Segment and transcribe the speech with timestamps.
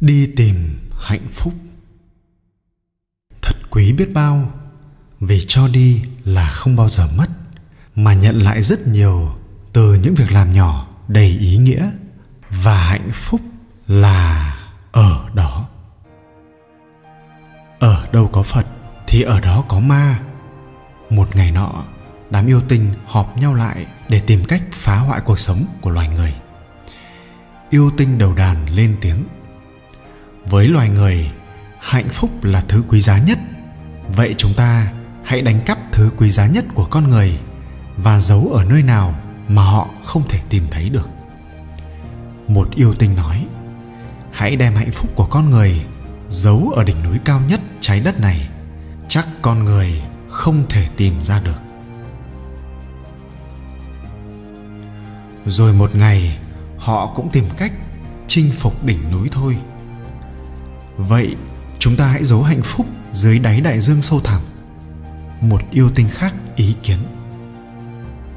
[0.00, 0.54] đi tìm
[1.00, 1.54] hạnh phúc.
[3.42, 4.52] Thật quý biết bao,
[5.20, 7.28] vì cho đi là không bao giờ mất,
[7.94, 9.34] mà nhận lại rất nhiều
[9.72, 11.90] từ những việc làm nhỏ đầy ý nghĩa
[12.50, 13.40] và hạnh phúc
[13.86, 14.56] là
[14.92, 15.68] ở đó.
[17.78, 18.66] Ở đâu có phật
[19.06, 20.20] thì ở đó có ma.
[21.10, 21.84] Một ngày nọ,
[22.30, 26.08] đám yêu tinh họp nhau lại để tìm cách phá hoại cuộc sống của loài
[26.08, 26.34] người.
[27.70, 29.24] Yêu tinh đầu đàn lên tiếng
[30.50, 31.30] với loài người,
[31.80, 33.38] hạnh phúc là thứ quý giá nhất.
[34.16, 34.92] Vậy chúng ta
[35.24, 37.38] hãy đánh cắp thứ quý giá nhất của con người
[37.96, 39.14] và giấu ở nơi nào
[39.48, 41.08] mà họ không thể tìm thấy được.
[42.48, 43.46] Một yêu tinh nói,
[44.32, 45.80] hãy đem hạnh phúc của con người
[46.30, 48.48] giấu ở đỉnh núi cao nhất trái đất này.
[49.08, 51.60] Chắc con người không thể tìm ra được.
[55.46, 56.38] Rồi một ngày,
[56.78, 57.72] họ cũng tìm cách
[58.26, 59.56] chinh phục đỉnh núi thôi
[60.98, 61.36] vậy
[61.78, 64.40] chúng ta hãy giấu hạnh phúc dưới đáy đại dương sâu thẳm.
[65.40, 66.98] Một yêu tinh khác ý kiến.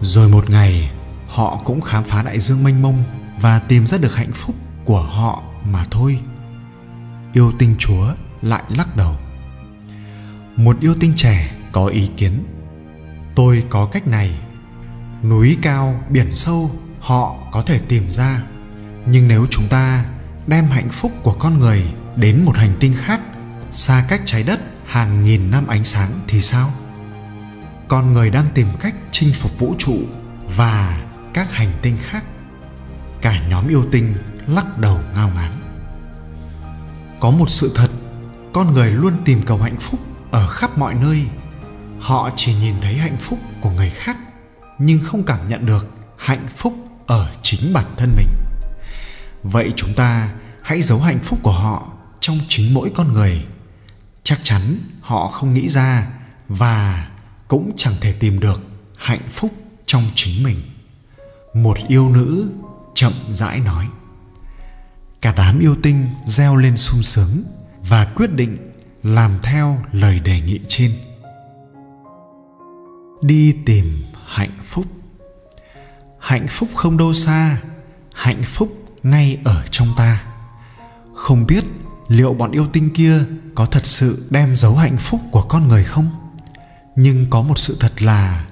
[0.00, 0.90] Rồi một ngày,
[1.28, 3.02] họ cũng khám phá đại dương mênh mông
[3.40, 6.18] và tìm ra được hạnh phúc của họ mà thôi.
[7.32, 9.16] Yêu tinh chúa lại lắc đầu.
[10.56, 12.32] Một yêu tinh trẻ có ý kiến.
[13.34, 14.38] Tôi có cách này.
[15.22, 18.42] Núi cao, biển sâu, họ có thể tìm ra.
[19.06, 20.04] Nhưng nếu chúng ta
[20.46, 21.82] đem hạnh phúc của con người
[22.16, 23.20] đến một hành tinh khác,
[23.72, 26.70] xa cách trái đất hàng nghìn năm ánh sáng thì sao?
[27.88, 29.98] Con người đang tìm cách chinh phục vũ trụ
[30.56, 32.24] và các hành tinh khác.
[33.20, 34.14] Cả nhóm yêu tinh
[34.46, 35.52] lắc đầu ngao ngán.
[37.20, 37.88] Có một sự thật,
[38.52, 40.00] con người luôn tìm cầu hạnh phúc
[40.30, 41.26] ở khắp mọi nơi.
[42.00, 44.16] Họ chỉ nhìn thấy hạnh phúc của người khác,
[44.78, 46.74] nhưng không cảm nhận được hạnh phúc
[47.06, 48.45] ở chính bản thân mình
[49.50, 50.30] vậy chúng ta
[50.62, 53.44] hãy giấu hạnh phúc của họ trong chính mỗi con người.
[54.22, 56.06] Chắc chắn họ không nghĩ ra
[56.48, 57.08] và
[57.48, 58.62] cũng chẳng thể tìm được
[58.96, 59.52] hạnh phúc
[59.86, 60.56] trong chính mình.
[61.54, 62.50] Một yêu nữ
[62.94, 63.86] chậm rãi nói,
[65.20, 67.42] cả đám yêu tinh reo lên sung sướng
[67.88, 68.56] và quyết định
[69.02, 70.92] làm theo lời đề nghị trên.
[73.22, 74.84] Đi tìm hạnh phúc.
[76.18, 77.60] Hạnh phúc không đâu xa,
[78.12, 80.22] hạnh phúc ngay ở trong ta.
[81.14, 81.64] Không biết
[82.08, 83.18] liệu bọn yêu tinh kia
[83.54, 86.08] có thật sự đem giấu hạnh phúc của con người không?
[86.96, 88.46] Nhưng có một sự thật là,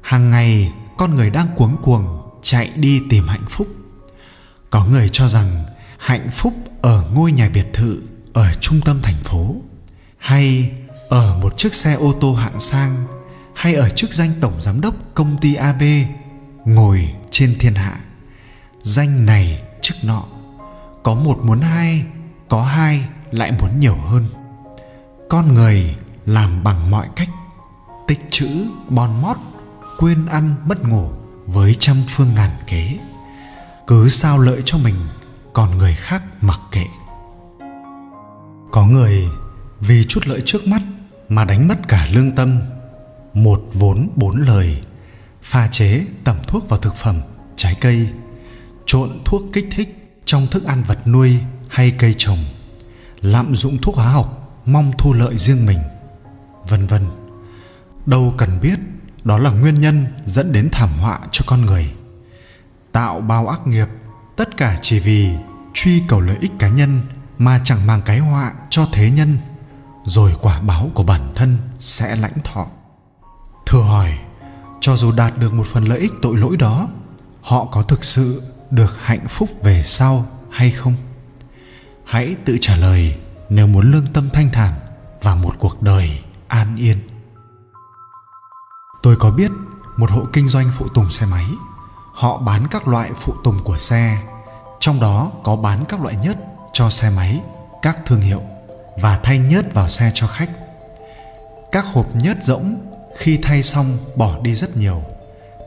[0.00, 3.68] hàng ngày con người đang cuống cuồng chạy đi tìm hạnh phúc.
[4.70, 5.64] Có người cho rằng
[5.98, 9.56] hạnh phúc ở ngôi nhà biệt thự ở trung tâm thành phố,
[10.18, 10.72] hay
[11.08, 13.06] ở một chiếc xe ô tô hạng sang,
[13.54, 15.82] hay ở chức danh tổng giám đốc công ty ab
[16.64, 18.00] ngồi trên thiên hạ.
[18.82, 20.22] Danh này chức nọ.
[21.02, 22.04] Có một muốn hai,
[22.48, 24.24] có hai lại muốn nhiều hơn.
[25.28, 25.94] Con người
[26.26, 27.28] làm bằng mọi cách,
[28.06, 29.36] tích chữ bon mót
[29.98, 31.10] quên ăn, mất ngủ
[31.46, 32.98] với trăm phương ngàn kế.
[33.86, 34.94] Cứ sao lợi cho mình,
[35.52, 36.84] còn người khác mặc kệ.
[38.72, 39.24] Có người
[39.80, 40.82] vì chút lợi trước mắt
[41.28, 42.60] mà đánh mất cả lương tâm,
[43.34, 44.82] một vốn bốn lời,
[45.42, 47.20] pha chế tẩm thuốc vào thực phẩm,
[47.56, 48.08] trái cây
[48.94, 51.38] trộn thuốc kích thích trong thức ăn vật nuôi
[51.68, 52.38] hay cây trồng,
[53.20, 55.78] lạm dụng thuốc hóa học, mong thu lợi riêng mình,
[56.68, 57.02] vân vân.
[58.06, 58.78] Đâu cần biết,
[59.24, 61.92] đó là nguyên nhân dẫn đến thảm họa cho con người.
[62.92, 63.88] Tạo bao ác nghiệp,
[64.36, 65.30] tất cả chỉ vì
[65.74, 67.00] truy cầu lợi ích cá nhân
[67.38, 69.38] mà chẳng mang cái họa cho thế nhân,
[70.04, 72.66] rồi quả báo của bản thân sẽ lãnh thọ.
[73.66, 74.18] Thử hỏi,
[74.80, 76.88] cho dù đạt được một phần lợi ích tội lỗi đó,
[77.40, 80.94] họ có thực sự được hạnh phúc về sau hay không?
[82.04, 83.14] Hãy tự trả lời
[83.48, 84.72] nếu muốn lương tâm thanh thản
[85.22, 86.98] và một cuộc đời an yên.
[89.02, 89.50] Tôi có biết
[89.96, 91.46] một hộ kinh doanh phụ tùng xe máy,
[92.14, 94.18] họ bán các loại phụ tùng của xe,
[94.80, 96.36] trong đó có bán các loại nhất
[96.72, 97.40] cho xe máy,
[97.82, 98.42] các thương hiệu
[99.00, 100.50] và thay nhớt vào xe cho khách.
[101.72, 102.76] Các hộp nhớt rỗng
[103.16, 105.02] khi thay xong bỏ đi rất nhiều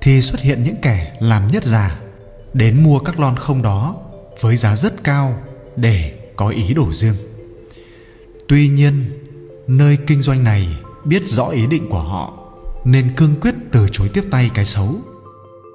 [0.00, 1.98] thì xuất hiện những kẻ làm nhớt giả
[2.54, 3.96] đến mua các lon không đó
[4.40, 5.38] với giá rất cao
[5.76, 7.14] để có ý đồ riêng.
[8.48, 9.04] Tuy nhiên,
[9.66, 10.68] nơi kinh doanh này
[11.04, 12.32] biết rõ ý định của họ
[12.84, 14.94] nên cương quyết từ chối tiếp tay cái xấu.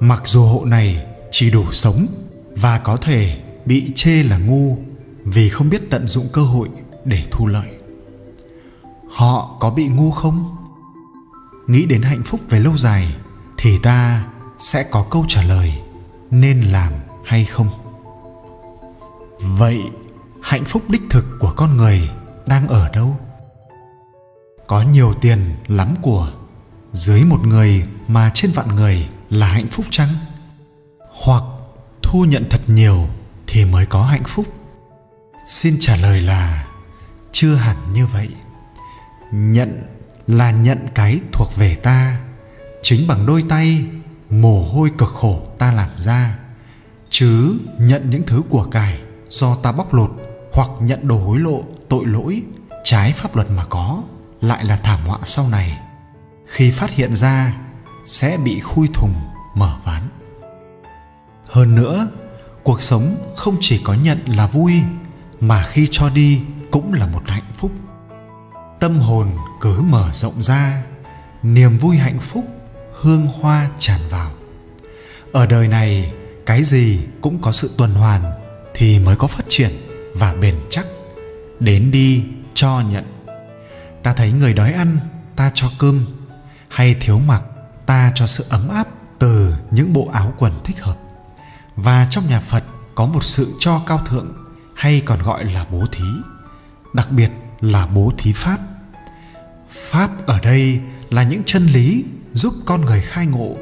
[0.00, 2.06] Mặc dù hộ này chỉ đủ sống
[2.56, 4.78] và có thể bị chê là ngu
[5.24, 6.68] vì không biết tận dụng cơ hội
[7.04, 7.68] để thu lợi.
[9.08, 10.56] Họ có bị ngu không?
[11.66, 13.14] Nghĩ đến hạnh phúc về lâu dài
[13.56, 14.24] thì ta
[14.58, 15.72] sẽ có câu trả lời
[16.32, 16.92] nên làm
[17.24, 17.68] hay không?
[19.40, 19.80] Vậy
[20.42, 22.10] hạnh phúc đích thực của con người
[22.46, 23.16] đang ở đâu?
[24.66, 26.32] Có nhiều tiền lắm của
[26.92, 30.08] dưới một người mà trên vạn người là hạnh phúc chăng?
[31.24, 31.42] Hoặc
[32.02, 33.06] thu nhận thật nhiều
[33.46, 34.46] thì mới có hạnh phúc?
[35.48, 36.66] Xin trả lời là
[37.32, 38.28] chưa hẳn như vậy.
[39.32, 39.82] Nhận
[40.26, 42.20] là nhận cái thuộc về ta,
[42.82, 43.84] chính bằng đôi tay
[44.32, 46.38] mồ hôi cực khổ ta làm ra,
[47.10, 50.10] chứ nhận những thứ của cải do ta bóc lột
[50.52, 52.42] hoặc nhận đồ hối lộ, tội lỗi,
[52.84, 54.02] trái pháp luật mà có,
[54.40, 55.78] lại là thảm họa sau này.
[56.46, 57.56] Khi phát hiện ra,
[58.06, 59.14] sẽ bị khui thùng,
[59.54, 60.02] mở ván.
[61.46, 62.08] Hơn nữa,
[62.62, 64.74] cuộc sống không chỉ có nhận là vui,
[65.40, 66.40] mà khi cho đi
[66.70, 67.70] cũng là một hạnh phúc.
[68.80, 69.28] Tâm hồn
[69.60, 70.82] cứ mở rộng ra,
[71.42, 72.44] niềm vui hạnh phúc
[73.02, 74.30] hương hoa tràn vào.
[75.32, 76.12] Ở đời này,
[76.46, 78.22] cái gì cũng có sự tuần hoàn
[78.74, 79.70] thì mới có phát triển
[80.14, 80.86] và bền chắc.
[81.60, 83.04] Đến đi, cho nhận.
[84.02, 84.98] Ta thấy người đói ăn,
[85.36, 86.04] ta cho cơm.
[86.68, 87.42] Hay thiếu mặc,
[87.86, 88.88] ta cho sự ấm áp
[89.18, 90.96] từ những bộ áo quần thích hợp.
[91.76, 92.64] Và trong nhà phật
[92.94, 94.32] có một sự cho cao thượng,
[94.74, 96.04] hay còn gọi là bố thí.
[96.92, 98.58] Đặc biệt là bố thí pháp.
[99.90, 103.56] Pháp ở đây là những chân lý giúp con người khai ngộ,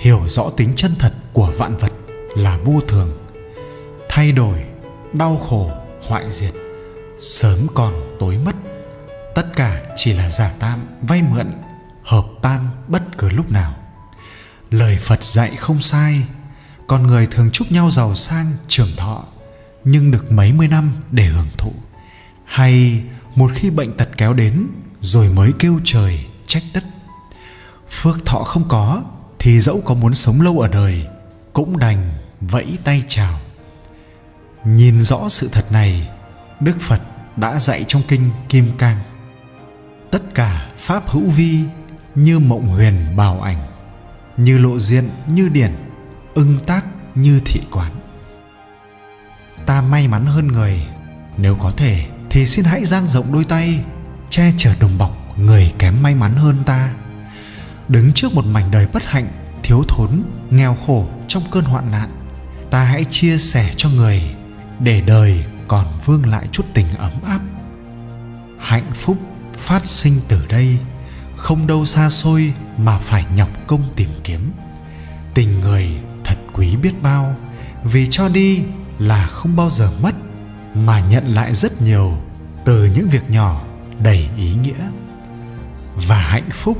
[0.00, 1.92] hiểu rõ tính chân thật của vạn vật
[2.36, 3.18] là vô thường,
[4.08, 4.64] thay đổi,
[5.12, 5.70] đau khổ,
[6.08, 6.54] hoại diệt,
[7.20, 8.56] sớm còn tối mất.
[9.34, 11.46] Tất cả chỉ là giả tam vay mượn,
[12.04, 13.74] hợp tan bất cứ lúc nào.
[14.70, 16.22] Lời phật dạy không sai.
[16.86, 19.24] Con người thường chúc nhau giàu sang trường thọ,
[19.84, 21.72] nhưng được mấy mươi năm để hưởng thụ.
[22.44, 23.02] Hay
[23.34, 24.66] một khi bệnh tật kéo đến,
[25.00, 26.84] rồi mới kêu trời, trách đất
[27.92, 29.02] phước thọ không có,
[29.38, 31.06] thì dẫu có muốn sống lâu ở đời,
[31.52, 32.10] cũng đành
[32.40, 33.38] vẫy tay chào.
[34.64, 36.08] Nhìn rõ sự thật này,
[36.60, 37.00] đức phật
[37.36, 38.98] đã dạy trong kinh kim cang.
[40.10, 41.60] Tất cả pháp hữu vi
[42.14, 43.58] như mộng huyền bào ảnh,
[44.36, 45.72] như lộ diện, như điển,
[46.34, 46.84] ưng tác,
[47.14, 47.92] như thị quán.
[49.66, 50.86] Ta may mắn hơn người,
[51.36, 53.84] nếu có thể thì xin hãy dang rộng đôi tay,
[54.30, 56.94] che chở đồng bọc người kém may mắn hơn ta
[57.88, 59.28] đứng trước một mảnh đời bất hạnh,
[59.62, 62.10] thiếu thốn, nghèo khổ trong cơn hoạn nạn,
[62.70, 64.22] ta hãy chia sẻ cho người
[64.80, 67.40] để đời còn vương lại chút tình ấm áp.
[68.58, 69.16] Hạnh phúc
[69.56, 70.78] phát sinh từ đây,
[71.36, 74.52] không đâu xa xôi mà phải nhọc công tìm kiếm.
[75.34, 75.88] Tình người
[76.24, 77.36] thật quý biết bao,
[77.84, 78.64] vì cho đi
[78.98, 80.14] là không bao giờ mất,
[80.74, 82.12] mà nhận lại rất nhiều
[82.64, 83.62] từ những việc nhỏ
[83.98, 84.90] đầy ý nghĩa.
[85.96, 86.78] Và hạnh phúc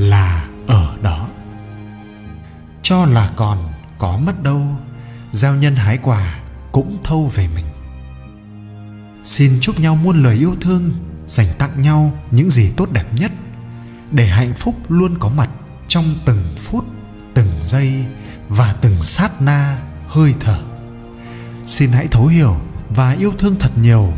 [0.00, 1.28] là ở đó.
[2.82, 3.58] Cho là còn
[3.98, 4.62] có mất đâu,
[5.32, 6.38] giao nhân hái quả
[6.72, 7.64] cũng thâu về mình.
[9.24, 10.90] Xin chúc nhau muôn lời yêu thương,
[11.26, 13.32] dành tặng nhau những gì tốt đẹp nhất,
[14.10, 15.48] để hạnh phúc luôn có mặt
[15.88, 16.84] trong từng phút,
[17.34, 18.04] từng giây
[18.48, 20.60] và từng sát na hơi thở.
[21.66, 22.56] Xin hãy thấu hiểu
[22.88, 24.12] và yêu thương thật nhiều,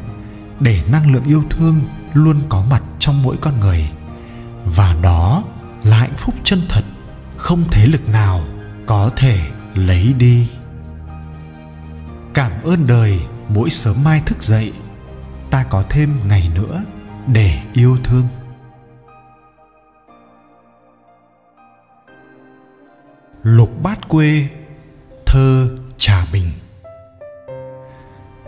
[0.61, 1.81] để năng lượng yêu thương
[2.13, 3.91] luôn có mặt trong mỗi con người.
[4.65, 5.45] Và đó
[5.85, 6.83] là hạnh phúc chân thật,
[7.37, 8.41] không thế lực nào
[8.87, 9.39] có thể
[9.75, 10.49] lấy đi.
[12.35, 14.73] Cảm ơn đời, mỗi sớm mai thức dậy,
[15.51, 16.83] ta có thêm ngày nữa
[17.27, 18.27] để yêu thương.
[23.43, 24.49] Lục bát quê,
[25.27, 25.69] thơ
[25.99, 26.51] trà bình.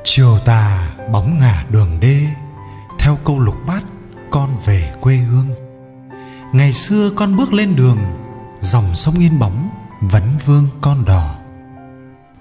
[0.05, 2.27] Chiều tà bóng ngả đường đê,
[2.99, 3.83] theo câu lục bát,
[4.31, 5.64] con về quê hương
[6.55, 7.99] ngày xưa con bước lên đường,
[8.61, 9.71] dòng sông yên bóng
[10.01, 11.35] vấn vương con đò.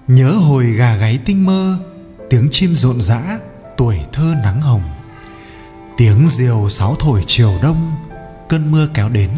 [0.08, 1.78] Nhớ hồi gà gáy tinh mơ,
[2.30, 3.38] tiếng chim rộn rã,
[3.76, 4.82] tuổi thơ nắng hồng.
[5.96, 7.92] Tiếng diều sáo thổi chiều đông,
[8.48, 9.30] cơn mưa kéo đến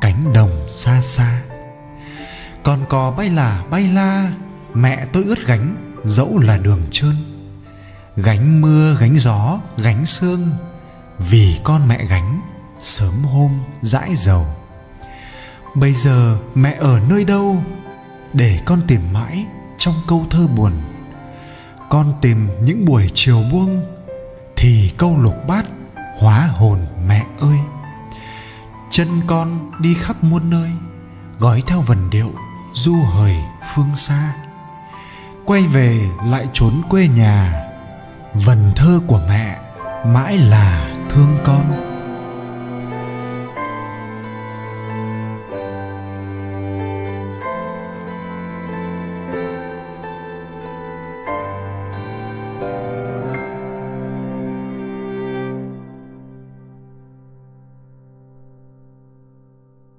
[0.00, 1.42] cánh đồng xa xa.
[2.62, 4.32] Con cò bay là bay la,
[4.74, 7.16] mẹ tôi ướt gánh, dẫu là đường trơn.
[8.16, 10.48] Gánh mưa gánh gió, gánh sương,
[11.18, 12.40] vì con mẹ gánh
[12.82, 13.50] sớm hôm
[13.82, 14.46] dãi dầu.
[15.74, 17.62] Bây giờ mẹ ở nơi đâu
[18.32, 19.46] để con tìm mãi
[19.78, 20.72] trong câu thơ buồn?
[21.90, 23.86] Con tìm những buổi chiều buông
[24.56, 25.64] thì câu lục bát
[26.18, 27.58] hóa hồn mẹ ơi.
[28.90, 30.70] Chân con đi khắp muôn nơi,
[31.38, 32.32] gói theo vần điệu
[32.74, 33.36] du hời
[33.74, 34.34] phương xa.
[35.44, 37.62] Quay về lại trốn quê nhà,
[38.34, 39.58] vần thơ của mẹ
[40.06, 41.71] mãi là thương con.